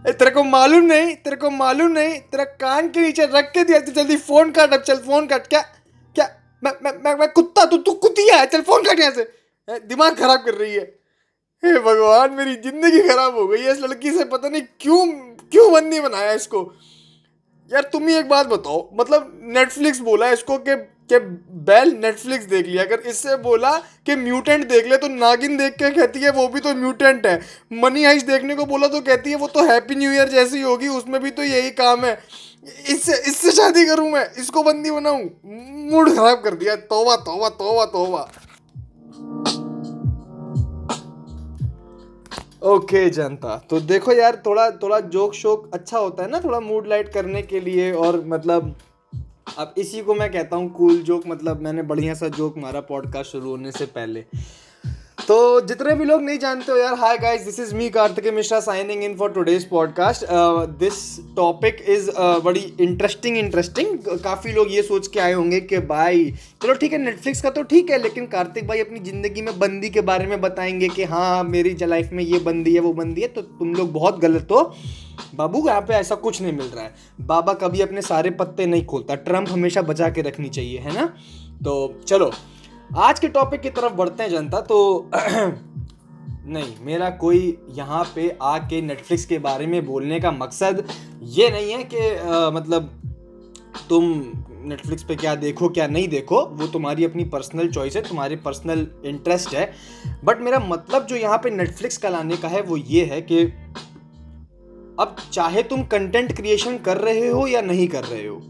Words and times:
तेरे 0.00 0.30
को 0.30 0.42
मालूम 0.44 0.84
नहीं 0.84 1.14
तेरे 1.16 1.36
को 1.36 1.50
मालूम 1.50 1.90
नहीं 1.92 2.18
तेरा 2.32 2.44
कान 2.60 2.88
के 2.90 3.00
नीचे 3.00 3.24
रख 3.32 3.50
के 3.54 3.64
दिया 3.64 3.80
तू 3.80 3.92
जल्दी 3.92 4.16
फ़ोन 4.18 4.50
काट 4.52 4.72
अब 4.72 4.82
चल 4.82 4.96
फ़ोन 4.98 5.26
काट 5.26 5.46
क्या 5.46 5.60
क्या 6.16 6.28
मैं 6.62 6.72
मैं 6.84 7.14
मैं, 7.14 7.28
कुत्ता 7.28 7.64
तू 7.64 7.76
तू 7.78 7.92
कुतिया 7.94 8.36
है 8.36 8.46
चल 8.46 8.62
फ़ोन 8.62 8.82
काट 8.84 9.00
यहाँ 9.00 9.12
से। 9.12 9.24
दिमाग 9.68 10.16
खराब 10.16 10.44
कर 10.44 10.54
रही 10.54 10.74
है। 10.74 10.82
हे 11.62 11.78
भगवान 11.80 12.32
मेरी 12.34 12.54
ज़िंदगी 12.56 13.00
खराब 13.08 13.34
हो 13.36 13.46
गई 13.46 13.60
है 13.62 13.72
इस 13.72 13.80
लड़की 13.80 14.10
से 14.10 14.24
पता 14.26 14.48
नहीं 14.48 14.62
क्यों 14.80 15.06
क्यों 15.52 15.72
बंदी 15.72 16.00
बनाया 16.00 16.32
इसको। 16.32 16.62
यार 17.70 17.82
तुम 17.92 18.08
ही 18.08 18.14
एक 18.14 18.28
बात 18.28 18.46
बताओ 18.46 18.88
मतलब 19.00 19.30
नेटफ्लिक्स 19.56 20.00
बोला 20.00 20.30
इसको 20.30 20.58
कि 20.58 20.74
कि 21.10 21.18
बेल 21.64 21.92
नेटफ्लिक्स 21.96 22.44
देख 22.46 22.66
लिया। 22.66 22.82
अगर 22.84 23.08
इससे 23.08 23.36
बोला 23.42 23.70
कि 24.06 24.16
म्यूटेंट 24.18 24.68
देख 24.68 24.86
ले 24.86 24.96
तो 24.96 25.08
नागिन 25.10 25.56
देख 25.56 25.74
के 25.74 25.90
कहती 25.92 26.20
है 26.20 26.30
वो 26.32 26.46
भी 26.48 26.60
तो 26.60 26.74
म्यूटेंट 26.76 27.26
है। 27.26 27.40
मनी 27.74 28.04
हाइस्ट 28.04 28.26
देखने 28.26 28.54
को 28.56 28.64
बोला 28.66 28.88
तो 28.88 29.00
कहती 29.02 29.30
है 29.30 29.36
वो 29.36 29.46
तो 29.48 29.64
हैप्पी 29.64 29.94
न्यू 29.96 30.12
ईयर 30.12 30.28
जैसी 30.30 30.60
होगी 30.62 30.88
उसमें 30.90 31.20
भी 31.22 31.30
तो 31.30 31.42
यही 31.44 31.70
काम 31.76 32.04
है। 32.04 32.18
इससे 32.88 33.12
इससे 33.28 33.50
शादी 33.52 33.84
करूँ 33.86 34.10
मैं 34.10 34.24
इसको 34.38 34.62
बंदी 34.62 34.90
बनाऊँ? 34.90 35.22
मूड 35.90 36.14
खराब 36.16 36.40
कर 36.44 36.54
दिया। 36.56 36.76
तोबा 36.88 37.16
तोबा 37.18 37.48
तोबा 37.50 37.84
तोबा। 37.86 38.28
ओके 42.62 42.96
okay, 42.96 43.14
जनता। 43.14 43.56
तो 43.70 43.80
देखो 43.82 44.12
यार 44.12 44.42
थोड़ा 44.46 44.70
थोड़ा 44.72 44.98
जोक 45.10 45.34
शोक 45.34 45.70
अच्छा 45.74 45.98
होता 45.98 46.22
है 46.22 46.30
ना 46.30 46.40
थोड़ा 46.40 46.58
मूड 46.60 46.86
लाइट 46.86 47.12
करने 47.12 47.42
के 47.42 47.60
लिए 47.60 47.90
और 47.94 48.22
मतलब 48.26 48.74
अब 49.58 49.74
इसी 49.78 50.02
को 50.02 50.14
मैं 50.14 50.30
कहता 50.32 50.56
हूँ 50.56 50.72
कूल 50.72 51.02
जोक 51.02 51.22
मतलब 51.26 51.60
मैंने 51.60 51.82
बढ़िया 51.82 52.14
सा 52.14 52.28
जोक 52.28 52.58
मारा 52.58 52.80
पॉडकास्ट 52.80 53.32
शुरू 53.32 53.50
होने 53.50 53.72
से 53.72 53.86
पहले। 53.86 54.24
तो 55.30 55.60
जितने 55.60 55.94
भी 55.94 56.04
लोग 56.04 56.22
नहीं 56.22 56.38
जानते 56.38 56.72
हो 56.72 56.78
यार 56.78 56.94
hi 56.94 57.18
guys 57.18 57.42
this 57.42 57.58
is 57.60 57.74
me 57.74 57.88
Kartik 57.90 58.26
Mishra 58.34 58.58
signing 58.60 59.02
in 59.04 59.14
for 59.16 59.30
today's 59.30 59.68
podcast 59.68 60.24
this 60.78 60.96
topic 61.36 61.84
is 61.88 62.10
बड़ी 62.44 62.60
इंटरेस्टिंग 62.80 63.38
इंटरेस्टिंग 63.38 63.98
काफ़ी 64.24 64.52
लोग 64.52 64.72
ये 64.72 64.82
सोच 64.82 65.06
के 65.06 65.20
आए 65.20 65.32
होंगे 65.32 65.60
कि 65.60 65.78
भाई, 65.78 66.24
चलो 66.62 66.74
ठीक 66.74 66.92
है 66.92 66.98
नेटफ्लिक्स 66.98 67.42
का 67.42 67.50
तो 67.50 67.62
ठीक 67.62 67.90
है, 67.90 68.02
लेकिन 68.02 68.26
कार्तिक 68.26 68.66
भाई 68.68 68.80
अपनी 68.80 69.00
ज़िंदगी 69.00 69.42
में 69.42 69.58
बंदी 69.58 69.90
के 69.90 70.00
बारे 70.00 70.26
में 70.26 70.40
बताएँगे 70.40 70.88
कि 70.88 71.04
हाँ 71.04 71.42
मेरी 71.44 71.76
लाइफ 71.82 72.10
में 72.12 72.24
ये 72.24 72.38
बंदी 72.40 72.74
है, 72.74 72.80
वो 72.80 72.92
बंदी 72.92 73.20
है 73.20 73.28
तो 73.28 73.42
तुम 73.42 73.74
लोग 73.74 73.92
बहुत 73.92 74.20
गलत 74.20 74.48
हो। 74.50 74.62
बाबू, 75.34 75.66
यहाँ 75.68 75.80
पे 75.80 75.94
ऐसा 75.94 76.14
कुछ 76.16 76.42
नहीं 76.42 76.52
मिल 76.52 76.66
रहा 76.66 76.84
है। 76.84 76.94
बाबा 77.26 77.52
कभी 77.54 77.80
अपने 77.80 78.02
सारे 78.02 78.30
पत्ते 78.30 78.66
नहीं 78.66 78.84
खोलता। 78.86 79.14
ट्रंप 79.14 79.50
हमेशा 79.50 79.82
बचा 79.82 80.08
के 80.08 80.22
रखनी 80.22 80.48
चाहिए, 80.48 80.78
है 80.78 80.94
ना? 80.94 81.12
तो 81.64 82.02
चलो 82.06 82.32
आज 82.96 83.18
के 83.20 83.28
टॉपिक 83.28 83.60
की 83.60 83.70
तरफ़ 83.70 83.92
बढ़ते 83.92 84.22
हैं 84.22 84.30
जनता 84.30 84.60
तो 84.60 85.10
नहीं, 85.14 86.74
मेरा 86.80 87.10
कोई 87.10 87.58
यहाँ 87.68 88.02
पे 88.14 88.28
आके 88.42 88.80
नेटफ्लिक्स 88.82 89.24
के 89.24 89.38
बारे 89.38 89.66
में 89.66 89.84
बोलने 89.86 90.18
का 90.20 90.30
मकसद 90.30 90.84
ये 91.22 91.50
नहीं 91.50 91.72
है 91.72 91.82
कि 91.84 92.10
मतलब 92.56 92.90
तुम 93.88 94.04
नेटफ्लिक्स 94.64 95.02
पे 95.02 95.16
क्या 95.16 95.34
देखो, 95.34 95.68
क्या 95.68 95.86
नहीं 95.86 96.08
देखो, 96.08 96.44
वो 96.46 96.66
तुम्हारी 96.66 97.04
अपनी 97.04 97.24
पर्सनल 97.24 97.68
चॉइस 97.68 97.96
है, 97.96 98.02
तुम्हारी 98.02 98.36
पर्सनल 98.36 98.86
इंटरेस्ट 99.04 99.54
है। 99.54 99.72
बट 100.24 100.40
मेरा 100.40 100.58
मतलब 100.58 101.06
जो 101.06 101.16
यहाँ 101.16 101.38
पे 101.38 101.50
नेटफ्लिक्स 101.50 101.96
का 101.96 102.08
लाने 102.08 102.36
का 102.36 102.48
है, 102.48 102.62
वो 102.62 102.76
ये 102.76 103.04
है 103.04 103.20
कि 103.22 103.42
अब 105.00 105.16
चाहे 105.32 105.62
तुम 105.62 105.84
कंटेंट 105.84 106.36
क्रिएशन 106.36 106.78
कर 106.78 106.96
रहे 106.96 107.28
हो 107.28 107.46
या 107.46 107.60
नहीं 107.60 107.88
कर 107.88 108.04
रहे 108.04 108.26
हो 108.26 108.42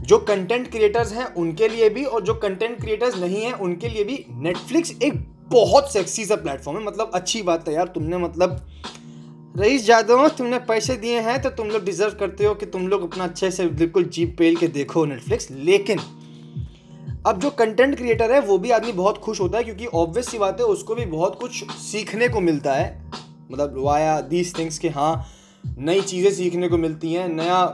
जो 0.00 0.18
कंटेंट 0.18 0.70
क्रिएटर्स 0.70 1.12
हैं, 1.12 1.24
उनके 1.34 1.68
लिए 1.68 1.88
भी 1.88 2.04
और 2.04 2.22
जो 2.22 2.34
कंटेंट 2.36 2.80
क्रिएटर्स 2.80 3.16
नहीं 3.16 3.42
हैं, 3.42 3.52
उनके 3.54 3.88
लिए 3.88 4.04
भी 4.04 4.24
नेटफ्लिक्स 4.30 4.94
एक 5.02 5.18
बहुत 5.50 5.92
सेक्सी 5.92 6.24
सा 6.24 6.36
प्लेटफॉर्म 6.36 6.78
है। 6.78 6.84
मतलब 6.84 7.10
अच्छी 7.14 7.42
बात 7.42 7.68
है 7.68 7.74
यार, 7.74 7.86
तुमने 7.88 8.18
मतलब 8.18 8.60
रईस 9.54 9.84
जादव, 9.86 10.28
तुमने 10.28 10.58
पैसे 10.60 10.96
दिए 10.96 11.20
हैं 11.20 11.40
तो 11.42 11.50
तुम 11.50 11.68
लोग 11.68 11.84
डिजर्व 11.84 12.14
करते 12.18 12.44
हो 12.44 12.54
कि 12.54 12.66
तुम 12.66 12.86
लोग 12.88 13.02
अपना 13.02 13.24
अच्छे 13.24 13.50
से 13.50 13.66
बिल्कुल 13.68 14.04
जीप 14.06 14.34
पेल 14.38 14.56
के 14.56 14.68
देखो 14.68 15.04
नेटफ्लिक्स 15.04 15.50
लेकिन 15.50 15.98
अब 17.26 17.40
जो 17.40 17.50
कंटेंट 17.50 17.96
क्रिएटर 17.96 18.32
है, 18.32 18.40
वो 18.40 18.58
भी 18.58 18.70
आदमी 18.70 18.92
बहुत 18.92 19.18
खुश 19.18 19.40
होता 19.40 19.58
है 19.58 19.64
क्योंकि 19.64 19.86
ऑब्वियस 19.86 20.28
सी 20.30 20.38
बात 20.38 20.60
है, 20.60 20.66
उसको 20.66 20.94
भी 20.94 21.04
बहुत 21.06 21.38
कुछ 21.40 21.64
सीखने 21.72 22.28
को 22.28 22.40
मिलता 22.40 22.74
है। 22.74 23.12
मतलब 23.52 23.74
वाया 23.78 24.20
दीज 24.20 24.56
थिंग्स 24.58 24.78
के 24.78 24.88
हाँ 24.88 25.26
नई 25.78 26.00
चीज़ें 26.02 26.32
सीखने 26.32 26.68
को 26.68 26.78
मिलती 26.78 27.12
हैं, 27.12 27.28
नया 27.28 27.64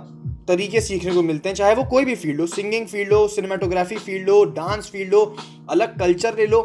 तरीके 0.49 0.81
सीखने 0.81 1.15
को 1.15 1.23
मिलते 1.23 1.49
हैं, 1.49 1.57
चाहे 1.57 1.75
वो 1.75 1.85
कोई 1.85 2.05
भी 2.05 2.15
फ़ील्ड 2.15 2.41
हो, 2.41 2.47
सिंगिंग 2.47 2.87
फ़ील्ड 2.87 3.13
हो 3.13 3.27
सिनेमाटोग्राफी 3.29 3.97
फ़ील्ड 3.97 4.31
हो 4.31 4.45
डांस 4.45 4.91
फ़ील्ड 4.91 5.15
हो, 5.15 5.37
अलग 5.71 5.99
कल्चर 5.99 6.37
ले 6.37 6.47
लो, 6.47 6.61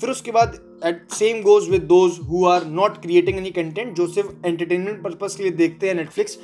फिर 0.00 0.10
उसके 0.10 0.30
बाद 0.30 0.58
it 0.86 1.06
same 1.12 1.42
goes 1.42 1.68
with 1.70 1.82
those 1.82 2.18
who 2.28 2.44
are 2.46 2.64
not 2.66 3.00
creating 3.02 3.38
any 3.38 3.50
content 3.50 3.94
जो 3.96 4.06
सिर्फ़ 4.06 4.46
एंटरटेनमेंट 4.46 5.02
पर्पज 5.02 5.34
के 5.34 5.42
लिए 5.42 5.52
देखते 5.52 5.88
हैं 5.88 5.94
नेटफ्लिक्स 5.94 6.38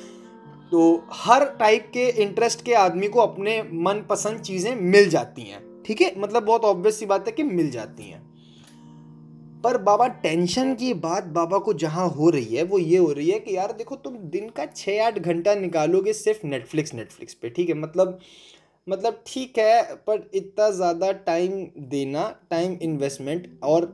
तो 0.71 0.81
हर 1.13 1.45
टाइप 1.59 1.89
के 1.93 2.07
इंटरेस्ट 2.23 2.65
के 2.65 2.73
आदमी 2.73 3.07
को 3.07 3.19
अपने 3.19 3.61
मनपसंद 3.73 4.39
चीज़ें 4.39 4.75
मिल 4.75 5.09
जाती 5.09 5.41
हैं। 5.41 5.59
ठीक 5.85 6.01
है? 6.01 6.13
मतलब 6.17 6.43
बहुत 6.43 6.65
ऑब्वियस 6.65 6.99
सी 6.99 7.05
बात 7.05 7.27
है 7.27 7.31
कि 7.31 7.43
मिल 7.43 7.69
जाती 7.71 8.03
हैं। 8.03 8.21
पर 9.63 9.77
बाबा 9.77 10.07
टेंशन 10.23 10.73
की 10.75 10.93
बात 11.01 11.23
बाबा 11.33 11.57
को 11.59 11.73
जहाँ 11.75 12.07
हो 12.09 12.29
रही 12.29 12.55
है, 12.55 12.63
वो 12.63 12.77
ये 12.79 12.97
हो 12.97 13.11
रही 13.11 13.29
है 13.29 13.39
कि 13.39 13.55
यार 13.55 13.71
देखो 13.71 13.95
तुम 13.95 14.15
दिन 14.29 14.49
का 14.49 14.65
छः 14.65 15.05
आठ 15.05 15.19
घंटा 15.19 15.55
निकालोगे 15.55 16.13
सिर्फ़ 16.13 16.45
नेटफ्लिक्स 16.47 16.93
नेटफ्लिक्स 16.93 17.33
पे, 17.33 17.49
ठीक 17.49 17.69
है? 17.69 17.75
मतलब 17.75 18.19
मतलब 18.87 19.21
ठीक 19.27 19.57
है, 19.59 19.95
पर 19.97 20.29
इतना 20.33 20.69
ज़्यादा 20.71 21.11
टाइम 21.25 21.51
देना 21.89 22.29
टाइम 22.49 22.77
इन्वेस्टमेंट 22.81 23.47
और 23.63 23.85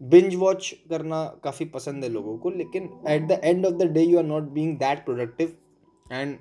बिंज 0.00 0.34
वॉच 0.34 0.74
करना 0.90 1.24
काफ़ी 1.44 1.64
पसंद 1.66 2.04
है 2.04 2.10
लोगों 2.10 2.36
को, 2.38 2.50
लेकिन 2.50 2.88
at 3.08 3.26
the 3.28 3.40
end 3.44 3.66
of 3.66 3.74
the 3.74 3.90
day 3.92 4.02
you 4.02 4.18
are 4.18 4.24
not 4.24 4.50
being 4.50 4.76
that 4.78 5.04
productive 5.04 5.56
and 6.06 6.36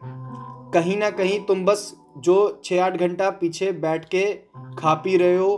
कहीं 0.74 0.98
ना 0.98 1.10
कहीं 1.12 1.40
तुम 1.46 1.66
बस 1.66 1.94
जो 2.18 2.36
छः 2.66 2.84
आठ 2.84 2.98
घंटा 2.98 3.30
पीछे 3.40 3.72
बैठ 3.82 4.06
के 4.06 4.24
खा 4.78 4.94
पी 4.94 5.16
रहे 5.18 5.38
हो 5.38 5.56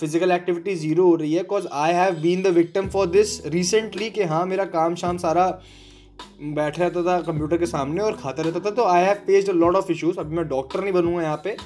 फ़िज़िकल 0.00 0.30
एक्टिविटी 0.32 0.74
ज़ीरो 0.74 1.06
हो 1.06 1.14
रही 1.14 1.32
है 1.34 1.42
because 1.42 1.66
I 1.72 1.92
have 1.92 2.14
been 2.20 2.42
the 2.42 2.46
victim 2.54 2.88
for 2.88 3.06
this 3.06 3.46
recently 3.46 4.10
कि 4.10 4.22
हाँ 4.24 4.44
मेरा 4.46 4.64
काम 4.66 4.94
शाम 4.94 5.16
सारा 5.18 5.46
बैठ 6.54 6.78
रहता 6.78 7.02
था 7.02 7.20
कंप्यूटर 7.20 7.58
के 7.58 7.66
सामने 7.66 8.02
और 8.02 8.16
खाता 8.16 8.42
रहता 8.42 8.60
था 8.60 8.70
तो 8.70 8.84
I 8.84 9.02
have 9.04 9.14
faced 9.26 9.50
a 9.50 9.52
lot 9.52 9.76
of 9.76 9.90
issues 9.92 10.18
अभी 10.18 10.36
मैं 10.36 10.46
डॉक्टर 10.48 10.80
नहीं 10.80 10.92
बनूँगा 10.92 11.22
यहाँ 11.22 11.40
पे, 11.44 11.56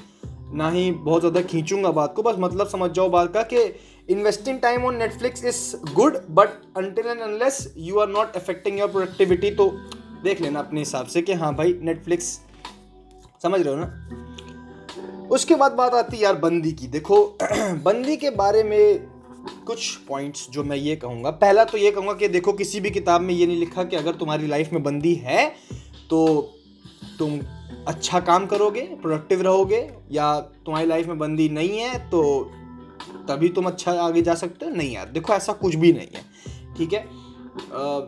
ना 0.54 0.70
ही 0.70 0.90
बहुत 0.90 1.20
ज़्यादा 1.20 1.40
खींचूँगा 1.42 1.90
बात 1.90 2.14
को। 2.16 2.22
बस 2.22 2.36
मतलब 2.38 2.68
समझ 2.68 2.90
जाओ 2.90 3.08
बात 3.08 3.32
का 3.34 3.42
कि 3.42 3.62
investing 4.08 4.60
time 4.60 4.84
on 4.84 4.96
Netflix 4.96 5.44
is 5.44 5.92
good 5.94 6.18
but 6.30 6.48
until 6.76 7.06
and 7.06 7.20
unless 7.20 7.74
you 7.76 7.98
are 7.98 8.08
not 8.08 8.36
affecting 8.36 8.78
your 8.78 8.88
productivity 8.88 9.50
तो 9.50 9.68
देख 10.24 10.40
लेना 10.40 10.58
अपने 10.58 10.80
हिसाब 10.80 11.06
से 11.06 11.22
कि 11.22 11.32
हाँ 11.32 11.54
भाई 11.54 11.78
नेटफ्लिक्स 11.82 12.38
समझ 13.42 13.60
रहे 13.60 13.74
हो 13.74 13.80
ना? 13.80 14.35
उसके 15.30 15.54
बाद 15.54 15.72
बात 15.72 15.94
आती 15.94 16.16
है 16.16 16.22
यार 16.22 16.34
बंदी 16.36 16.72
की। 16.72 16.86
देखो, 16.88 17.24
बंदी 17.84 18.16
के 18.16 18.30
बारे 18.32 18.62
में 18.62 19.06
कुछ 19.66 19.94
पॉइंट्स 20.08 20.48
जो 20.50 20.64
मैं 20.64 20.76
ये 20.76 20.96
कहूँगा। 20.96 21.30
पहला 21.32 21.64
तो 21.64 21.78
ये 21.78 21.90
कहूँगा 21.90 22.12
कि 22.12 22.28
देखो, 22.28 22.52
किसी 22.52 22.80
भी 22.80 22.90
किताब 22.90 23.20
में 23.20 23.34
ये 23.34 23.46
नहीं 23.46 23.58
लिखा 23.58 23.84
कि 23.84 23.96
अगर 23.96 24.14
तुम्हारी 24.14 24.46
लाइफ 24.46 24.72
में 24.72 24.82
बंदी 24.82 25.14
है 25.14 25.48
तो 26.10 26.26
तुम 27.18 27.38
अच्छा 27.88 28.20
काम 28.20 28.46
करोगे 28.46 28.80
प्रोडक्टिव 29.02 29.42
रहोगे, 29.42 29.88
या 30.12 30.38
तुम्हारी 30.66 30.86
लाइफ 30.86 31.06
में 31.06 31.18
बंदी 31.18 31.48
नहीं 31.48 31.78
है 31.78 31.98
तो 32.10 32.22
तभी 33.28 33.48
तुम 33.48 33.66
अच्छा 33.66 33.92
आगे 34.02 34.22
जा 34.22 34.34
सकते 34.34 34.66
हो। 34.66 34.72
नहीं 34.72 34.94
यार, 34.94 35.08
देखो, 35.08 35.32
ऐसा 35.32 35.52
कुछ 35.52 35.74
भी 35.74 35.92
नहीं 35.92 36.08
है। 36.14 36.74
ठीक 36.76 36.92
है? 36.92 37.04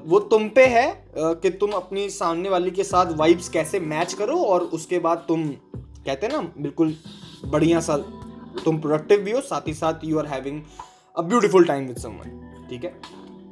वो 0.06 0.18
तुम 0.30 0.48
पे 0.48 0.66
है 0.66 1.04
कि 1.16 1.50
तुम 1.50 1.70
अपनी 1.72 2.08
सामने 2.10 2.48
वाली 2.48 2.70
के 2.70 2.84
साथ 2.84 3.12
वाइब्स 3.16 3.48
कैसे 3.48 3.80
मैच 3.80 4.12
करो, 4.12 4.36
और 4.36 4.60
उसके 4.62 4.98
बाद 4.98 5.24
तुम 5.28 5.50
कहते 6.08 6.26
हैं 6.26 6.32
ना, 6.32 6.40
बिल्कुल 6.58 6.94
बढ़िया 7.46 7.80
सा 7.80 7.96
तुम 8.64 8.80
प्रोडक्टिव 8.80 9.20
भी 9.20 9.30
हो, 9.30 9.40
साथ 9.42 9.68
ही 9.68 9.74
साथ 9.74 10.04
you 10.04 10.18
are 10.18 10.26
having 10.26 10.60
a 11.16 11.22
beautiful 11.22 11.64
time 11.66 11.86
with 11.86 11.96
someone 11.98 12.66
ठीक 12.70 12.84
है? 12.84 12.92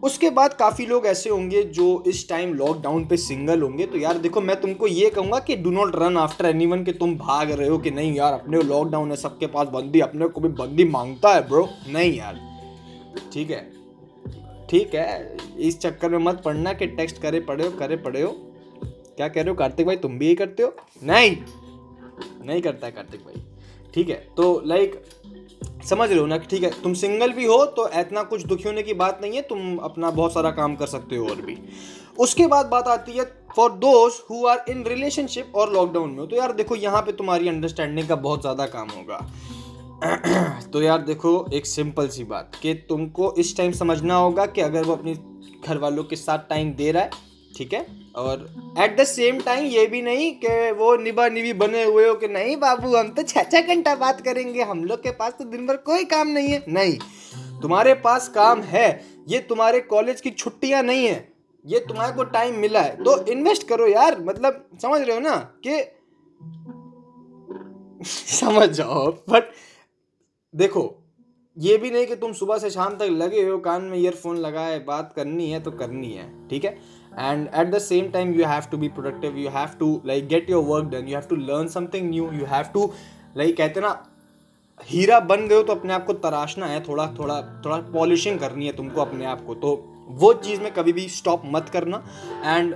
उसके 0.02 0.30
बाद 0.30 0.52
काफ़ी 0.54 0.84
लोग 0.86 1.06
ऐसे 1.06 1.30
होंगे 1.30 1.62
जो 1.74 1.86
इस 2.06 2.28
टाइम 2.28 2.52
लॉकडाउन 2.54 3.04
पे 3.08 3.16
सिंगल 3.16 3.62
होंगे 3.62 3.86
तो 3.86 3.98
यार 3.98 4.18
देखो 4.18 4.40
मैं 4.40 4.60
तुमको 4.60 4.86
ये 4.86 5.08
कहूँगा 5.10 5.38
कि 5.38 5.56
do 5.56 5.70
not 5.70 5.96
run 5.96 6.16
after 6.16 6.46
anyone 6.66 6.84
कि 6.84 6.92
तुम 6.92 7.14
भाग 7.18 7.50
रहे 7.50 7.68
हो 7.68 7.78
कि 7.78 7.90
नहीं 7.90 8.14
यार, 8.14 8.32
अपने 8.32 8.62
लॉकडाउन 8.62 9.10
है, 9.10 9.16
सबके 9.16 9.46
पास 9.46 9.68
बंदी, 9.68 10.00
अपने 10.00 10.28
को 10.28 10.40
भी 10.40 10.48
बंदी 10.50 10.84
माँगता 10.86 11.34
है 11.34 11.48
ब्रो 11.48 11.68
नहीं 11.88 12.12
यार, 12.14 12.40
ठीक 13.32 13.50
है? 13.50 13.60
ठीक 14.70 14.94
है, 14.94 15.36
इस 15.58 15.80
चक्कर 15.80 16.10
में 16.10 16.18
मत 16.18 16.42
पढ़ना 16.44 16.72
कि 16.72 16.86
टेक्स्ट 16.88 17.22
करे 17.22 17.40
पढ़े 17.40 17.64
हो, 17.64 17.70
करे 17.78 17.96
पढ़े 17.98 18.22
हो, 18.22 18.30
क्या 19.16 19.28
कह 19.28 19.40
रहे 19.40 19.50
हो 19.50 19.54
कार्तिक 19.54 19.86
भाई, 19.86 19.96
तुम 19.96 20.18
भी 20.18 20.26
यही 20.26 20.34
करते 20.34 20.62
हो? 20.62 20.74
नहीं! 21.02 21.36
नहीं 22.42 22.60
करता 22.62 22.86
है 22.86 22.92
कार्तिक 22.92 23.20
भाई। 23.20 23.42
ठीक 23.94 24.08
है 24.08 24.16
तो 24.36 24.62
लाइक 24.66 25.02
समझ 25.84 26.08
रहे 26.10 26.18
हो 26.18 26.26
ना 26.26 26.36
ठीक 26.40 26.62
है, 26.62 26.70
तुम 26.82 26.94
सिंगल 26.94 27.32
भी 27.32 27.44
हो 27.44 27.64
तो 27.66 27.88
इतना 27.90 28.22
कुछ 28.24 28.44
दुखी 28.46 28.64
होने 28.64 28.82
की 28.82 28.94
बात 28.94 29.20
नहीं 29.22 29.36
है, 29.36 29.42
तुम 29.42 29.76
अपना 29.78 30.10
बहुत 30.12 30.34
सारा 30.34 30.50
काम 30.52 30.74
कर 30.76 30.86
सकते 30.86 31.16
हो 31.16 31.28
और 31.28 31.40
भी। 31.42 31.56
उसके 32.18 32.46
बाद 32.46 32.66
बात 32.66 32.88
आती 32.88 33.12
है 33.12 33.24
for 33.56 33.70
those 33.72 34.12
who 34.30 34.46
are 34.46 34.64
in 34.68 34.84
relationship 34.84 35.52
और 35.56 35.72
लॉकडाउन 35.72 36.10
में 36.10 36.26
तो 36.28 36.36
यार 36.36 36.52
देखो 36.52 36.76
यहाँ 36.76 37.02
पे 37.02 37.12
तुम्हारी 37.12 37.48
अंडरस्टैंडिंग 37.48 38.08
का 38.08 38.16
बहुत 38.18 38.40
ज़्यादा 38.40 38.66
काम 38.66 38.88
होगा। 38.90 39.18
तो 40.72 40.80
यार 40.82 41.02
देखो, 41.02 41.30
एक 41.52 41.66
सिंपल 41.66 42.08
सी 42.08 42.24
बात 42.24 42.56
कि 42.62 42.74
तुमको 42.88 43.32
इस 43.38 43.56
टाइम 43.56 43.72
समझना 43.72 44.14
होगा 44.14 44.44
कि 44.46 44.60
अगर 44.60 44.84
वो 44.84 44.92
अपनी 44.92 45.14
घर 45.66 45.78
वालों 45.78 46.04
के 46.04 46.16
साथ 46.16 46.48
टाइम 46.48 46.72
दे 46.74 46.90
रहा 46.92 47.02
है, 47.02 47.10
ठीक 47.56 47.72
है? 47.72 47.80
और 48.16 48.46
एट 48.78 48.96
द 48.98 49.04
सेम 49.04 49.40
टाइम 49.40 49.64
ये 49.66 49.86
भी 49.86 50.00
नहीं 50.02 50.30
कि 50.44 50.70
वो 50.72 50.96
निभा 50.96 51.28
निभी 51.28 51.52
बने 51.54 51.82
हुए 51.84 52.08
हो 52.08 52.14
कि 52.14 52.28
नहीं 52.28 52.56
बाबू, 52.56 52.94
हम 52.96 53.08
तो 53.08 53.22
छः 53.22 53.42
छः 53.42 53.74
घंटा 53.74 53.94
बात 53.94 54.20
करेंगे, 54.20 54.62
हम 54.62 54.84
लोग 54.84 55.02
के 55.02 55.10
पास 55.12 55.32
तो 55.38 55.44
दिन 55.44 55.66
भर 55.66 55.76
कोई 55.86 56.04
काम 56.06 56.28
नहीं 56.28 56.48
है। 56.48 56.64
नहीं, 56.68 56.98
तुम्हारे 57.62 57.94
पास 58.04 58.28
काम 58.28 58.62
है, 58.64 58.88
ये 59.28 59.38
तुम्हारे 59.48 59.80
कॉलेज 59.86 60.20
की 60.20 60.30
छुट्टियाँ 60.32 60.82
नहीं 60.82 61.06
है, 61.06 61.28
ये 61.64 61.78
तुम्हारे 61.88 62.12
को 62.12 62.24
टाइम 62.32 62.58
मिला 62.58 62.80
है। 62.80 62.96
तो 63.04 63.24
इन्वेस्ट 63.32 63.68
करो 63.68 63.86
यार 63.86 64.20
मतलब 64.22 64.64
समझ 64.82 65.00
रहे 65.00 65.14
हो 65.14 65.20
ना 65.20 65.36
कि 65.66 65.82
समझ 68.04 68.68
जाओ 68.70 69.10
बट 69.30 69.50
देखो, 70.54 70.82
ये 71.56 71.76
भी 71.76 71.90
नहीं 71.90 72.06
कि 72.06 72.16
तुम 72.16 72.32
सुबह 72.32 72.58
से 72.58 72.70
शाम 72.70 72.96
तक 72.96 73.08
लगे 73.12 73.42
हो, 73.42 73.56
कान 73.58 73.82
में 73.82 73.98
ईयरफोन 73.98 74.36
लगाए, 74.38 74.78
बात 74.78 75.12
करनी 75.16 75.50
है 75.50 75.60
तो 75.60 75.70
करनी 75.72 76.12
है, 76.12 76.28
ठीक 76.48 76.64
है? 76.64 76.78
And 77.18 77.48
at 77.50 77.72
the 77.74 77.80
same 77.82 78.10
time 78.16 78.34
you 78.38 78.48
have 78.52 78.68
to 78.70 78.80
be 78.82 78.90
productive 78.90 79.38
you 79.44 79.52
have 79.52 79.78
to 79.78 79.88
like 80.10 80.28
get 80.28 80.52
your 80.54 80.62
work 80.64 80.90
done 80.90 81.08
you 81.10 81.16
have 81.18 81.28
to 81.28 81.40
learn 81.50 81.72
something 81.76 82.10
new 82.10 82.28
you 82.40 82.50
have 82.54 82.72
to 82.76 82.84
like 83.36 83.56
कहते 83.56 83.80
ना 83.80 83.96
हीरा 84.80 85.18
बन 85.28 85.46
गए 85.48 85.56
हो 85.56 85.62
तो 85.62 85.74
अपने 85.74 85.92
आप 85.94 86.04
को 86.06 86.12
तराशना 86.24 86.66
है 86.66 86.80
थोड़ा 86.88 87.06
थोड़ा 87.18 87.40
थोड़ा 87.64 87.76
पॉलिशिंग 87.92 88.38
करनी 88.40 88.66
है 88.66 88.72
तुमको 88.76 89.00
अपने 89.00 89.24
आप 89.26 89.44
को 89.46 89.54
तो 89.62 89.74
वो 90.22 90.32
चीज़ 90.44 90.60
में 90.60 90.72
कभी 90.74 90.92
भी 90.92 91.08
स्टॉप 91.08 91.42
मत 91.54 91.68
करना 91.72 92.02
and 92.44 92.74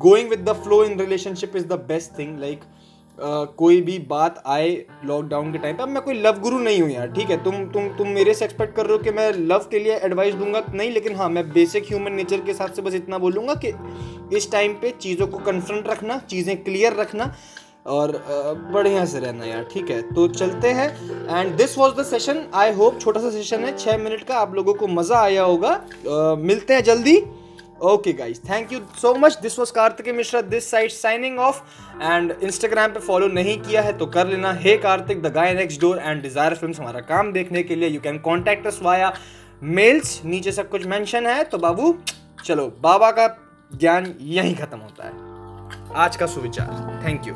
going 0.00 0.28
with 0.30 0.48
the 0.48 0.52
flow 0.62 0.82
in 0.84 0.98
relationship 1.00 1.56
is 1.56 1.66
the 1.66 1.80
best 1.88 2.18
thing 2.18 2.38
like 2.40 2.60
कोई 3.18 3.80
भी 3.80 3.98
बात 4.08 4.42
आए 4.46 4.70
लॉकडाउन 5.04 5.52
के 5.52 5.58
टाइम 5.58 5.76
पे 5.76 5.82
अब 5.82 5.88
मैं 5.88 6.02
कोई 6.02 6.14
लव 6.14 6.38
गुरु 6.40 6.58
नहीं 6.58 6.80
हूँ 6.82 6.90
यार 6.90 7.10
ठीक 7.12 7.30
है? 7.30 7.42
तुम 7.44 7.64
तुम 7.72 7.88
तुम 7.96 8.08
मेरे 8.08 8.34
से 8.34 8.44
एक्सपेक्ट 8.44 8.74
कर 8.76 8.86
रहे 8.86 8.96
हो 8.96 9.02
कि 9.02 9.10
मैं 9.10 9.30
लव 9.32 9.66
के 9.70 9.78
लिए 9.78 9.96
एडवाइस 9.96 10.34
दूँगा? 10.34 10.62
नहीं 10.74 10.90
लेकिन 10.90 11.16
हाँ 11.16 11.28
मैं 11.28 11.48
बेसिक 11.52 11.84
ह्यूमन 11.88 12.12
नेचर 12.12 12.40
के 12.40 12.50
हिसाब 12.50 12.72
से 12.72 12.82
बस 12.82 12.94
इतना 12.94 13.18
बोलूँगा 13.18 13.54
कि 13.64 13.72
इस 14.36 14.50
टाइम 14.52 14.74
पे 14.74 14.90
चीज़ों 15.00 15.26
को 15.26 15.38
कन्फ्रंट 15.40 15.88
रखना 15.88 16.18
चीज़ें 16.30 16.56
क्लियर 16.64 16.96
रखना 16.96 17.34
और 17.86 18.12
बढ़िया 18.72 19.04
से 19.04 19.20
रहना 19.20 19.44
यार 19.44 19.68
ठीक 19.72 19.90
है? 19.90 20.00
तो 20.14 20.26
चलते 20.28 20.68
हैं 20.70 20.88
and 21.30 21.54
this 21.56 21.76
was 21.78 21.94
the 21.94 22.04
session 22.06 22.42
I 22.54 22.72
hope 22.72 22.98
छोटा 23.00 23.20
सा 23.20 23.30
सेशन 23.30 23.64
है 23.64 23.76
छः 23.76 23.98
मिनट 23.98 24.22
का 24.24 24.38
आप 24.38 24.54
लोगों 24.54 24.74
को 24.74 24.86
मज़ा 24.88 25.20
आया 25.20 25.42
होगा। 25.42 25.80
uh, 25.80 26.38
मिलते 26.38 26.74
हैं 26.74 26.82
जल्दी। 26.84 27.16
Okay 27.82 28.12
guys 28.12 28.40
thank 28.40 28.72
you 28.72 28.78
so 29.00 29.14
much 29.14 29.38
this 29.42 29.58
was 29.58 29.72
Kartik 29.72 30.08
Mishra 30.14 30.40
this 30.42 30.70
side 30.70 30.90
signing 30.90 31.38
off 31.40 31.60
and 32.02 32.34
Instagram 32.42 32.92
पे 32.92 33.00
फॉलो 33.00 33.28
नहीं 33.28 33.58
किया 33.60 33.82
है 33.82 33.96
तो 33.98 34.06
कर 34.06 34.26
लेना। 34.26 34.52
Hey 34.54 34.76
Kartik 34.78 35.22
the 35.22 35.32
guy 35.34 35.54
next 35.54 35.80
door 35.80 35.98
and 35.98 36.22
Desire 36.22 36.54
film 36.54 36.74
हमारा 36.78 37.00
काम 37.02 37.32
देखने 37.32 37.62
के 37.62 37.74
लिए। 37.74 37.88
You 37.88 38.00
can 38.00 38.18
contact 38.20 38.66
us 38.66 38.80
via 38.82 39.12
mails 39.62 40.20
नीचे 40.24 40.52
सब 40.52 40.68
कुछ 40.68 40.86
मेंशन 40.86 41.26
है। 41.26 41.42
तो 41.44 41.58
बाबू, 41.58 41.94
चलो, 42.44 42.66
बाबा 42.80 43.10
का 43.10 43.28
ज्ञान 43.70 44.14
यहीं 44.20 44.54
खत्म 44.56 44.78
होता 44.78 45.06
है। 45.06 45.94
आज 46.04 46.16
का 46.16 46.26
सुविचार। 46.26 47.00
Thank 47.04 47.26
you 47.26 47.34